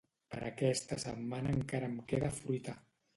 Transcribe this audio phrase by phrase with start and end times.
[0.35, 2.75] Per aquesta setmana encara em queda fruita